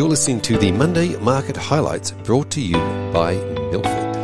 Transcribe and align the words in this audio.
You're 0.00 0.08
listening 0.08 0.40
to 0.40 0.56
the 0.56 0.72
Monday 0.72 1.14
Market 1.16 1.58
Highlights 1.58 2.12
brought 2.12 2.50
to 2.52 2.60
you 2.62 2.78
by 3.12 3.34
Milford. 3.70 4.14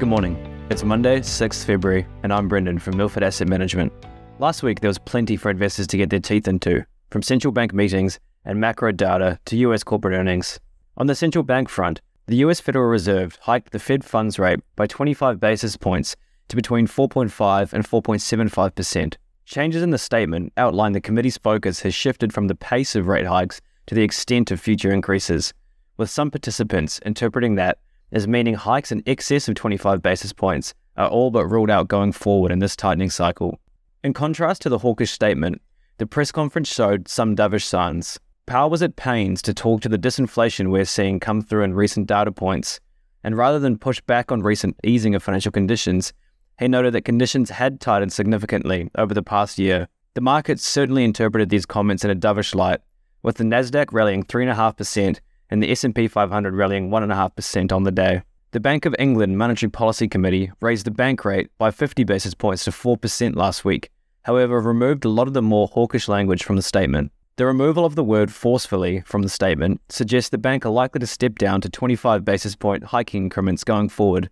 Good 0.00 0.08
morning. 0.08 0.66
It's 0.68 0.82
Monday, 0.82 1.20
6th 1.20 1.64
February, 1.64 2.08
and 2.24 2.32
I'm 2.32 2.48
Brendan 2.48 2.80
from 2.80 2.96
Milford 2.96 3.22
Asset 3.22 3.46
Management. 3.46 3.92
Last 4.40 4.64
week, 4.64 4.80
there 4.80 4.88
was 4.88 4.98
plenty 4.98 5.36
for 5.36 5.48
investors 5.48 5.86
to 5.86 5.96
get 5.96 6.10
their 6.10 6.18
teeth 6.18 6.48
into, 6.48 6.84
from 7.12 7.22
central 7.22 7.52
bank 7.52 7.72
meetings 7.72 8.18
and 8.44 8.58
macro 8.58 8.90
data 8.90 9.38
to 9.44 9.56
US 9.58 9.84
corporate 9.84 10.18
earnings. 10.18 10.58
On 10.96 11.06
the 11.06 11.14
central 11.14 11.44
bank 11.44 11.68
front, 11.68 12.00
the 12.26 12.38
US 12.38 12.58
Federal 12.58 12.86
Reserve 12.86 13.38
hiked 13.42 13.70
the 13.70 13.78
Fed 13.78 14.02
funds 14.02 14.40
rate 14.40 14.58
by 14.74 14.88
25 14.88 15.38
basis 15.38 15.76
points 15.76 16.16
to 16.48 16.56
between 16.56 16.88
4.5 16.88 17.72
and 17.72 17.86
4.75%. 17.86 19.14
Changes 19.48 19.82
in 19.82 19.88
the 19.88 19.96
statement 19.96 20.52
outline 20.58 20.92
the 20.92 21.00
committee's 21.00 21.38
focus 21.38 21.80
has 21.80 21.94
shifted 21.94 22.34
from 22.34 22.48
the 22.48 22.54
pace 22.54 22.94
of 22.94 23.06
rate 23.06 23.24
hikes 23.24 23.62
to 23.86 23.94
the 23.94 24.02
extent 24.02 24.50
of 24.50 24.60
future 24.60 24.92
increases, 24.92 25.54
with 25.96 26.10
some 26.10 26.30
participants 26.30 27.00
interpreting 27.06 27.54
that 27.54 27.78
as 28.12 28.28
meaning 28.28 28.56
hikes 28.56 28.92
in 28.92 29.02
excess 29.06 29.48
of 29.48 29.54
25 29.54 30.02
basis 30.02 30.34
points 30.34 30.74
are 30.98 31.08
all 31.08 31.30
but 31.30 31.46
ruled 31.46 31.70
out 31.70 31.88
going 31.88 32.12
forward 32.12 32.52
in 32.52 32.58
this 32.58 32.76
tightening 32.76 33.08
cycle. 33.08 33.58
In 34.04 34.12
contrast 34.12 34.60
to 34.62 34.68
the 34.68 34.80
hawkish 34.80 35.12
statement, 35.12 35.62
the 35.96 36.06
press 36.06 36.30
conference 36.30 36.70
showed 36.70 37.08
some 37.08 37.34
dovish 37.34 37.64
signs. 37.64 38.20
Powell 38.44 38.68
was 38.68 38.82
at 38.82 38.96
pains 38.96 39.40
to 39.40 39.54
talk 39.54 39.80
to 39.80 39.88
the 39.88 39.96
disinflation 39.96 40.70
we're 40.70 40.84
seeing 40.84 41.20
come 41.20 41.40
through 41.40 41.62
in 41.62 41.72
recent 41.72 42.06
data 42.06 42.32
points, 42.32 42.80
and 43.24 43.34
rather 43.34 43.58
than 43.58 43.78
push 43.78 44.02
back 44.02 44.30
on 44.30 44.42
recent 44.42 44.76
easing 44.84 45.14
of 45.14 45.22
financial 45.22 45.52
conditions, 45.52 46.12
he 46.58 46.68
noted 46.68 46.92
that 46.94 47.04
conditions 47.04 47.50
had 47.50 47.80
tightened 47.80 48.12
significantly 48.12 48.90
over 48.96 49.14
the 49.14 49.22
past 49.22 49.58
year. 49.58 49.88
The 50.14 50.20
market 50.20 50.58
certainly 50.60 51.04
interpreted 51.04 51.48
these 51.48 51.66
comments 51.66 52.04
in 52.04 52.10
a 52.10 52.16
dovish 52.16 52.54
light, 52.54 52.80
with 53.22 53.36
the 53.36 53.44
Nasdaq 53.44 53.92
rallying 53.92 54.24
3.5% 54.24 55.20
and 55.50 55.62
the 55.62 55.70
S&P 55.70 56.08
500 56.08 56.54
rallying 56.54 56.90
1.5% 56.90 57.72
on 57.72 57.84
the 57.84 57.92
day. 57.92 58.22
The 58.50 58.60
Bank 58.60 58.86
of 58.86 58.96
England 58.98 59.36
Monetary 59.36 59.70
Policy 59.70 60.08
Committee 60.08 60.50
raised 60.60 60.86
the 60.86 60.90
bank 60.90 61.24
rate 61.24 61.50
by 61.58 61.70
50 61.70 62.04
basis 62.04 62.34
points 62.34 62.64
to 62.64 62.70
4% 62.70 63.36
last 63.36 63.64
week, 63.64 63.90
however 64.22 64.60
removed 64.60 65.04
a 65.04 65.10
lot 65.10 65.28
of 65.28 65.34
the 65.34 65.42
more 65.42 65.68
hawkish 65.68 66.08
language 66.08 66.42
from 66.42 66.56
the 66.56 66.62
statement. 66.62 67.12
The 67.36 67.46
removal 67.46 67.84
of 67.84 67.94
the 67.94 68.02
word 68.02 68.32
forcefully 68.32 69.02
from 69.02 69.22
the 69.22 69.28
statement 69.28 69.80
suggests 69.90 70.30
the 70.30 70.38
bank 70.38 70.66
are 70.66 70.70
likely 70.70 70.98
to 70.98 71.06
step 71.06 71.36
down 71.36 71.60
to 71.60 71.68
25 71.68 72.24
basis 72.24 72.56
point 72.56 72.84
hiking 72.84 73.24
increments 73.24 73.64
going 73.64 73.90
forward, 73.90 74.28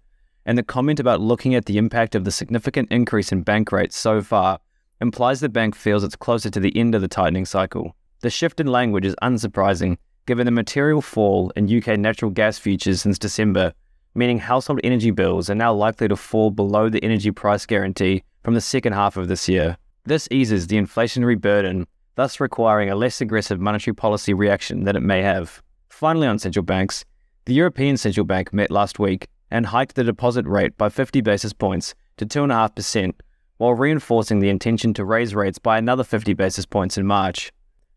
and 0.47 0.57
the 0.57 0.63
comment 0.63 0.99
about 0.99 1.21
looking 1.21 1.55
at 1.55 1.67
the 1.67 1.77
impact 1.77 2.15
of 2.15 2.25
the 2.25 2.31
significant 2.31 2.91
increase 2.91 3.33
in 3.33 3.43
bank 3.43 3.73
rates 3.73 3.97
so 3.97 4.23
far 4.23 4.59
implies 5.01 5.41
the 5.41 5.49
bank 5.49 5.75
feels 5.75 6.03
it's 6.03 6.17
closer 6.17 6.49
to 6.49 6.61
the 6.61 6.75
end 6.77 6.95
of 6.95 7.03
the 7.03 7.09
tightening 7.09 7.45
cycle. 7.45 7.95
The 8.21 8.31
shift 8.31 8.61
in 8.61 8.69
language 8.69 9.05
is 9.05 9.15
unsurprising 9.23 9.99
given 10.25 10.47
the 10.47 10.51
material 10.53 11.03
fall 11.03 11.53
in 11.57 11.77
UK 11.77 11.99
natural 11.99 12.31
gas 12.31 12.59
futures 12.59 13.03
since 13.03 13.19
December, 13.19 13.73
meaning 14.15 14.39
household 14.39 14.81
energy 14.83 15.11
bills 15.11 15.51
are 15.51 15.55
now 15.55 15.75
likely 15.75 16.09
to 16.09 16.17
fall 16.17 16.51
below 16.51 16.89
the 16.89 17.03
energy 17.05 17.31
price 17.31 17.67
guarantee 17.67 18.23
from 18.43 18.55
the 18.55 18.61
second 18.61 18.95
half 18.95 19.17
of 19.17 19.29
this 19.29 19.49
year. 19.49 19.77
This 20.05 20.29
eases 20.31 20.69
the 20.69 20.77
inflationary 20.77 21.39
burden 21.39 21.87
thus 22.15 22.41
requiring 22.41 22.89
a 22.89 22.97
less 22.97 23.21
aggressive 23.21 23.61
monetary 23.61 23.95
policy 23.95 24.33
reaction 24.33 24.85
than 24.85 24.97
it 24.97 25.03
may 25.03 25.23
have. 25.23 25.63
Finally, 25.91 26.27
on 26.27 26.39
central 26.39 26.65
banks, 26.65 27.05
the 27.45 27.55
European 27.55 27.97
Central 27.97 28.25
Bank 28.25 28.53
met 28.53 28.71
last 28.71 28.99
week 28.99 29.29
and 29.51 29.67
hiked 29.67 29.95
the 29.95 30.05
deposit 30.05 30.47
rate 30.47 30.77
by 30.77 30.89
50 30.89 31.21
basis 31.21 31.53
points 31.53 31.95
to 32.17 32.27
2.5%, 32.27 33.15
while 33.59 33.75
reinforcing 33.75 34.41
the 34.41 34.49
intention 34.49 34.93
to 34.95 35.05
raise 35.05 35.35
rates 35.35 35.59
by 35.59 35.79
another 35.79 36.05
50 36.05 36.35
basis 36.35 36.67
points 36.67 36.99
in 36.99 37.07
March. 37.07 37.53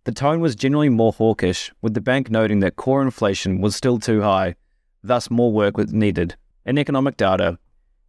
The 0.06 0.12
tone 0.12 0.40
was 0.40 0.56
generally 0.56 0.90
more 0.90 1.12
hawkish, 1.12 1.72
with 1.82 1.94
the 1.94 2.02
bank 2.02 2.30
noting 2.30 2.60
that 2.60 2.76
core 2.76 3.02
inflation 3.02 3.62
was 3.62 3.76
still 3.76 4.00
too 4.00 4.22
high, 4.22 4.56
thus, 5.04 5.30
more 5.30 5.52
work 5.52 5.78
was 5.78 5.94
needed. 5.94 6.36
In 6.66 6.78
economic 6.78 7.18
data, 7.18 7.58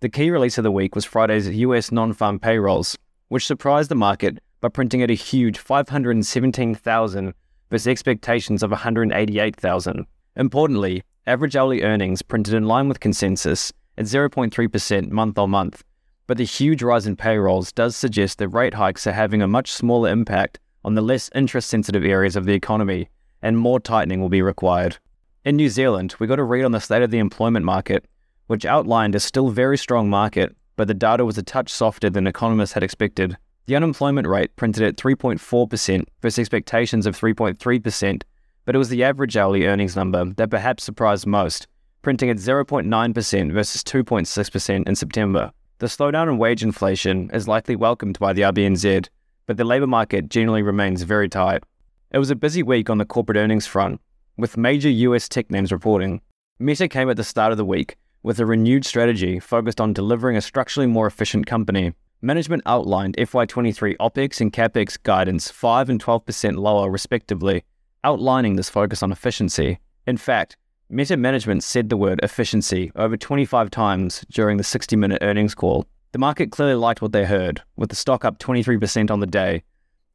the 0.00 0.08
key 0.08 0.30
release 0.30 0.56
of 0.56 0.64
the 0.64 0.70
week 0.70 0.94
was 0.94 1.04
Friday's 1.04 1.48
US 1.48 1.92
non 1.92 2.12
farm 2.12 2.38
payrolls, 2.38 2.96
which 3.28 3.46
surprised 3.46 3.90
the 3.90 3.94
market 3.94 4.38
by 4.60 4.68
printing 4.68 5.02
at 5.02 5.10
a 5.10 5.14
huge 5.14 5.58
517,000 5.58 7.34
versus 7.70 7.86
expectations 7.86 8.62
of 8.62 8.70
188,000. 8.70 10.06
Importantly, 10.36 11.02
average 11.26 11.56
hourly 11.56 11.82
earnings 11.82 12.22
printed 12.22 12.54
in 12.54 12.66
line 12.66 12.88
with 12.88 13.00
consensus 13.00 13.72
at 13.98 14.06
0.3% 14.06 15.10
month 15.10 15.38
on 15.38 15.50
month, 15.50 15.84
but 16.26 16.36
the 16.36 16.44
huge 16.44 16.82
rise 16.82 17.06
in 17.06 17.16
payrolls 17.16 17.72
does 17.72 17.96
suggest 17.96 18.38
that 18.38 18.48
rate 18.48 18.74
hikes 18.74 19.06
are 19.06 19.12
having 19.12 19.42
a 19.42 19.48
much 19.48 19.72
smaller 19.72 20.08
impact 20.10 20.58
on 20.84 20.94
the 20.94 21.02
less 21.02 21.28
interest 21.34 21.68
sensitive 21.68 22.04
areas 22.04 22.36
of 22.36 22.46
the 22.46 22.54
economy, 22.54 23.08
and 23.42 23.58
more 23.58 23.80
tightening 23.80 24.20
will 24.20 24.28
be 24.28 24.42
required. 24.42 24.96
In 25.44 25.56
New 25.56 25.68
Zealand, 25.68 26.14
we 26.18 26.26
got 26.26 26.38
a 26.38 26.44
read 26.44 26.64
on 26.64 26.72
the 26.72 26.80
state 26.80 27.02
of 27.02 27.10
the 27.10 27.18
employment 27.18 27.64
market, 27.64 28.04
which 28.46 28.64
outlined 28.64 29.14
a 29.14 29.20
still 29.20 29.48
very 29.50 29.76
strong 29.76 30.08
market, 30.10 30.56
but 30.76 30.88
the 30.88 30.94
data 30.94 31.24
was 31.24 31.38
a 31.38 31.42
touch 31.42 31.70
softer 31.70 32.10
than 32.10 32.26
economists 32.26 32.72
had 32.72 32.82
expected. 32.82 33.36
The 33.66 33.76
unemployment 33.76 34.26
rate 34.26 34.56
printed 34.56 34.82
at 34.82 34.96
3.4% 34.96 36.04
versus 36.22 36.38
expectations 36.38 37.06
of 37.06 37.18
3.3%, 37.18 38.22
but 38.64 38.74
it 38.74 38.78
was 38.78 38.88
the 38.88 39.04
average 39.04 39.36
hourly 39.36 39.66
earnings 39.66 39.96
number 39.96 40.24
that 40.34 40.50
perhaps 40.50 40.84
surprised 40.84 41.26
most, 41.26 41.66
printing 42.02 42.30
at 42.30 42.36
0.9% 42.36 43.52
versus 43.52 43.82
2.6% 43.82 44.88
in 44.88 44.94
September. 44.94 45.52
The 45.78 45.86
slowdown 45.86 46.28
in 46.28 46.38
wage 46.38 46.62
inflation 46.62 47.30
is 47.32 47.48
likely 47.48 47.76
welcomed 47.76 48.18
by 48.18 48.32
the 48.32 48.42
RBNZ, 48.42 49.08
but 49.46 49.56
the 49.56 49.64
labour 49.64 49.86
market 49.86 50.28
generally 50.28 50.62
remains 50.62 51.02
very 51.02 51.28
tight. 51.28 51.64
It 52.12 52.18
was 52.18 52.30
a 52.30 52.36
busy 52.36 52.62
week 52.62 52.90
on 52.90 52.98
the 52.98 53.04
corporate 53.04 53.38
earnings 53.38 53.66
front, 53.66 54.00
with 54.36 54.56
major 54.56 54.90
US 54.90 55.28
tech 55.28 55.50
names 55.50 55.72
reporting. 55.72 56.20
Meta 56.58 56.88
came 56.88 57.08
at 57.08 57.16
the 57.16 57.24
start 57.24 57.52
of 57.52 57.58
the 57.58 57.64
week 57.64 57.96
with 58.22 58.38
a 58.38 58.46
renewed 58.46 58.84
strategy 58.84 59.38
focused 59.38 59.80
on 59.80 59.92
delivering 59.92 60.36
a 60.36 60.42
structurally 60.42 60.86
more 60.86 61.06
efficient 61.06 61.46
company. 61.46 61.94
Management 62.20 62.62
outlined 62.66 63.16
FY23 63.16 63.96
OPEX 63.96 64.40
and 64.42 64.52
CAPEX 64.52 65.02
guidance 65.02 65.50
5 65.50 65.88
and 65.88 66.04
12% 66.04 66.56
lower, 66.58 66.90
respectively, 66.90 67.64
outlining 68.04 68.56
this 68.56 68.70
focus 68.70 69.02
on 69.02 69.12
efficiency. 69.12 69.78
In 70.06 70.16
fact, 70.16 70.56
Meta 70.88 71.16
management 71.16 71.62
said 71.62 71.88
the 71.88 71.96
word 71.96 72.18
efficiency 72.22 72.90
over 72.96 73.16
25 73.16 73.70
times 73.70 74.24
during 74.30 74.56
the 74.56 74.64
60 74.64 74.96
minute 74.96 75.18
earnings 75.22 75.54
call. 75.54 75.86
The 76.12 76.18
market 76.18 76.50
clearly 76.50 76.74
liked 76.74 77.00
what 77.00 77.12
they 77.12 77.24
heard, 77.24 77.62
with 77.76 77.90
the 77.90 77.96
stock 77.96 78.24
up 78.24 78.40
23% 78.40 79.10
on 79.10 79.20
the 79.20 79.26
day, 79.26 79.62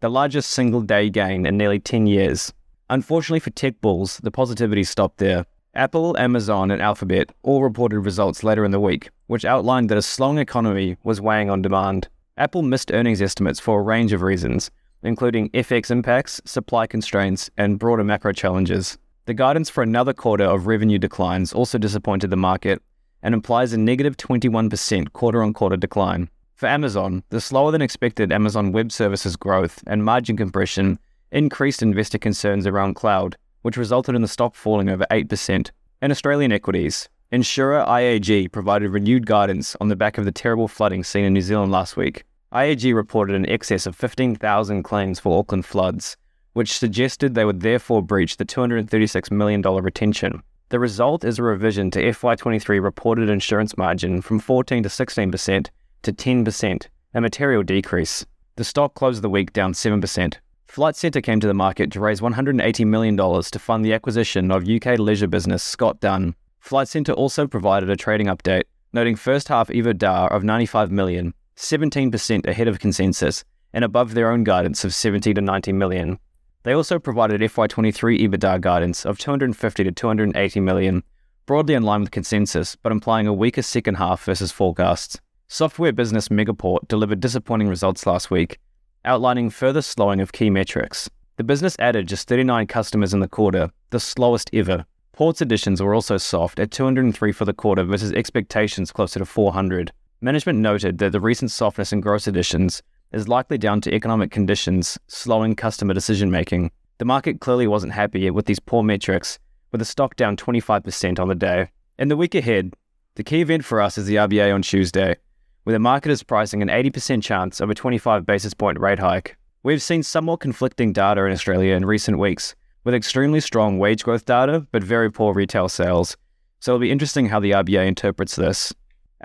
the 0.01 0.09
largest 0.09 0.51
single 0.51 0.81
day 0.81 1.09
gain 1.09 1.45
in 1.45 1.57
nearly 1.57 1.79
10 1.79 2.07
years. 2.07 2.51
Unfortunately 2.89 3.39
for 3.39 3.51
tech 3.51 3.79
bulls, 3.79 4.17
the 4.17 4.31
positivity 4.31 4.83
stopped 4.83 5.17
there. 5.17 5.45
Apple, 5.73 6.17
Amazon, 6.17 6.71
and 6.71 6.81
Alphabet 6.81 7.31
all 7.43 7.63
reported 7.63 8.01
results 8.01 8.43
later 8.43 8.65
in 8.65 8.71
the 8.71 8.79
week, 8.79 9.09
which 9.27 9.45
outlined 9.45 9.89
that 9.89 9.97
a 9.97 10.01
slowing 10.01 10.37
economy 10.37 10.97
was 11.03 11.21
weighing 11.21 11.49
on 11.49 11.61
demand. 11.61 12.09
Apple 12.37 12.61
missed 12.61 12.91
earnings 12.91 13.21
estimates 13.21 13.59
for 13.59 13.79
a 13.79 13.83
range 13.83 14.11
of 14.11 14.21
reasons, 14.21 14.69
including 15.05 15.49
FX 15.51 15.91
impacts, 15.91 16.41
supply 16.45 16.87
constraints, 16.87 17.49
and 17.57 17.79
broader 17.79 18.03
macro 18.03 18.33
challenges. 18.33 18.97
The 19.25 19.33
guidance 19.33 19.69
for 19.69 19.81
another 19.83 20.13
quarter 20.13 20.43
of 20.43 20.67
revenue 20.67 20.99
declines 20.99 21.53
also 21.53 21.77
disappointed 21.77 22.29
the 22.29 22.35
market 22.35 22.81
and 23.23 23.33
implies 23.33 23.73
a 23.73 23.77
negative 23.77 24.17
21% 24.17 25.13
quarter 25.13 25.41
on 25.41 25.53
quarter 25.53 25.77
decline. 25.77 26.29
For 26.55 26.67
Amazon, 26.67 27.23
the 27.29 27.41
slower 27.41 27.71
than 27.71 27.81
expected 27.81 28.31
Amazon 28.31 28.71
Web 28.71 28.91
Services 28.91 29.35
growth 29.35 29.83
and 29.87 30.03
margin 30.05 30.37
compression 30.37 30.99
increased 31.31 31.81
investor 31.81 32.17
concerns 32.17 32.67
around 32.67 32.93
cloud 32.93 33.35
which 33.65 33.77
resulted 33.77 34.13
in 34.13 34.21
the 34.21 34.27
stock 34.27 34.53
falling 34.53 34.89
over 34.89 35.07
8%. 35.09 35.71
In 36.03 36.11
Australian 36.11 36.51
equities, 36.51 37.09
insurer 37.31 37.83
IAG 37.87 38.51
provided 38.51 38.91
renewed 38.91 39.25
guidance 39.25 39.75
on 39.81 39.87
the 39.87 39.95
back 39.95 40.19
of 40.19 40.25
the 40.25 40.31
terrible 40.31 40.67
flooding 40.67 41.03
seen 41.03 41.25
in 41.25 41.33
New 41.33 41.41
Zealand 41.41 41.71
last 41.71 41.97
week. 41.97 42.25
IAG 42.55 42.95
reported 42.95 43.35
an 43.35 43.49
excess 43.49 43.85
of 43.85 43.97
15,000 43.97 44.81
claims 44.83 45.19
for 45.19 45.37
Auckland 45.37 45.65
floods, 45.65 46.15
which 46.53 46.77
suggested 46.77 47.35
they 47.35 47.43
would 47.43 47.59
therefore 47.59 48.01
breach 48.01 48.37
the 48.37 48.45
$236 48.45 49.29
million 49.29 49.61
retention. 49.61 50.41
The 50.69 50.79
result 50.79 51.25
is 51.25 51.37
a 51.37 51.43
revision 51.43 51.91
to 51.91 52.01
FY23 52.01 52.81
reported 52.81 53.29
insurance 53.29 53.77
margin 53.77 54.21
from 54.21 54.39
14 54.39 54.83
to 54.83 54.89
16% 54.89 55.67
to 56.03 56.13
10%, 56.13 56.87
a 57.13 57.19
material 57.19 57.61
decrease. 57.61 58.25
The 58.55 58.63
stock 58.63 58.93
closed 58.93 59.21
the 59.21 59.29
week 59.29 59.51
down 59.51 59.73
7%. 59.73 60.35
Flight 60.65 60.95
Centre 60.95 61.19
came 61.19 61.41
to 61.41 61.47
the 61.47 61.53
market 61.53 61.91
to 61.91 61.99
raise 61.99 62.21
$180 62.21 62.87
million 62.87 63.17
to 63.17 63.59
fund 63.59 63.83
the 63.83 63.93
acquisition 63.93 64.49
of 64.49 64.69
UK 64.69 64.97
leisure 64.97 65.27
business 65.27 65.61
Scott 65.61 65.99
Dunn. 65.99 66.35
Flight 66.61 66.87
Centre 66.87 67.11
also 67.11 67.47
provided 67.47 67.89
a 67.89 67.97
trading 67.97 68.27
update, 68.27 68.63
noting 68.93 69.17
first 69.17 69.49
half 69.49 69.67
EBITDA 69.67 70.31
of 70.31 70.45
95 70.45 70.89
million, 70.89 71.33
17% 71.57 72.47
ahead 72.47 72.67
of 72.67 72.79
consensus, 72.79 73.43
and 73.73 73.83
above 73.83 74.13
their 74.13 74.31
own 74.31 74.43
guidance 74.43 74.83
of 74.85 74.93
70 74.93 75.33
to 75.33 75.41
90 75.41 75.73
million. 75.73 76.19
They 76.63 76.73
also 76.73 76.97
provided 76.97 77.41
FY23 77.41 78.21
EBITDA 78.21 78.61
guidance 78.61 79.05
of 79.05 79.19
250 79.19 79.83
to 79.83 79.91
280 79.91 80.59
million, 80.61 81.03
broadly 81.45 81.75
in 81.75 81.83
line 81.83 82.01
with 82.01 82.11
consensus, 82.11 82.75
but 82.75 82.91
implying 82.91 83.27
a 83.27 83.33
weaker 83.33 83.61
second 83.61 83.95
half 83.95 84.23
versus 84.23 84.51
forecasts. 84.51 85.19
Software 85.47 85.93
business 85.93 86.29
Megaport 86.29 86.87
delivered 86.87 87.19
disappointing 87.19 87.67
results 87.67 88.07
last 88.07 88.31
week, 88.31 88.59
outlining 89.03 89.51
further 89.51 89.81
slowing 89.81 90.19
of 90.19 90.31
key 90.31 90.49
metrics. 90.49 91.09
The 91.37 91.43
business 91.43 91.75
added 91.77 92.07
just 92.07 92.27
39 92.27 92.65
customers 92.65 93.13
in 93.13 93.19
the 93.19 93.27
quarter, 93.27 93.69
the 93.91 93.99
slowest 93.99 94.49
ever. 94.53 94.85
Ports 95.11 95.41
additions 95.41 95.81
were 95.81 95.93
also 95.93 96.17
soft 96.17 96.59
at 96.59 96.71
203 96.71 97.31
for 97.31 97.45
the 97.45 97.53
quarter 97.53 97.83
versus 97.83 98.11
expectations 98.13 98.91
closer 98.91 99.19
to 99.19 99.25
400. 99.25 99.91
Management 100.25 100.57
noted 100.57 100.97
that 100.97 101.11
the 101.11 101.19
recent 101.19 101.51
softness 101.51 101.93
in 101.93 102.01
gross 102.01 102.25
additions 102.25 102.81
is 103.11 103.27
likely 103.27 103.59
down 103.59 103.79
to 103.81 103.93
economic 103.93 104.31
conditions 104.31 104.97
slowing 105.05 105.55
customer 105.55 105.93
decision 105.93 106.31
making. 106.31 106.71
The 106.97 107.05
market 107.05 107.41
clearly 107.41 107.67
wasn't 107.67 107.93
happy 107.93 108.27
with 108.31 108.47
these 108.47 108.59
poor 108.59 108.81
metrics, 108.81 109.37
with 109.71 109.77
the 109.77 109.85
stock 109.85 110.15
down 110.15 110.35
25% 110.35 111.19
on 111.19 111.27
the 111.27 111.35
day. 111.35 111.69
In 111.99 112.07
the 112.07 112.17
week 112.17 112.33
ahead, 112.33 112.73
the 113.13 113.23
key 113.23 113.41
event 113.41 113.65
for 113.65 113.79
us 113.79 113.99
is 113.99 114.07
the 114.07 114.15
RBA 114.15 114.51
on 114.51 114.63
Tuesday, 114.63 115.15
where 115.63 115.73
the 115.73 115.79
market 115.79 116.09
is 116.09 116.23
pricing 116.23 116.63
an 116.63 116.69
80% 116.69 117.21
chance 117.21 117.61
of 117.61 117.69
a 117.69 117.75
25 117.75 118.25
basis 118.25 118.55
point 118.55 118.79
rate 118.79 118.97
hike. 118.97 119.37
We've 119.61 119.79
seen 119.79 120.01
some 120.01 120.25
more 120.25 120.39
conflicting 120.39 120.91
data 120.91 121.23
in 121.25 121.33
Australia 121.33 121.75
in 121.75 121.85
recent 121.85 122.17
weeks, 122.17 122.55
with 122.83 122.95
extremely 122.95 123.41
strong 123.41 123.77
wage 123.77 124.03
growth 124.03 124.25
data 124.25 124.65
but 124.71 124.81
very 124.81 125.11
poor 125.11 125.35
retail 125.35 125.69
sales. 125.69 126.17
So 126.61 126.71
it'll 126.71 126.79
be 126.79 126.89
interesting 126.89 127.27
how 127.27 127.39
the 127.39 127.51
RBA 127.51 127.85
interprets 127.85 128.35
this. 128.35 128.73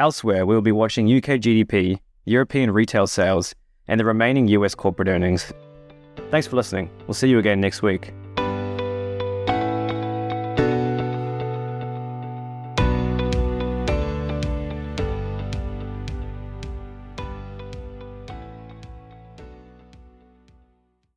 Elsewhere, 0.00 0.47
we 0.47 0.55
will 0.55 0.62
be 0.62 0.73
watching 0.73 1.14
UK 1.14 1.38
GDP, 1.44 1.99
European 2.25 2.70
retail 2.70 3.06
sales, 3.06 3.55
and 3.87 4.00
the 4.00 4.05
remaining 4.06 4.49
US 4.49 4.75
corporate 4.75 5.08
earnings. 5.08 5.52
Thanks 6.31 6.47
for 6.47 6.56
listening. 6.56 6.88
We'll 7.06 7.12
see 7.12 7.29
you 7.29 7.38
again 7.38 7.61
next 7.61 7.82
week. 7.82 8.14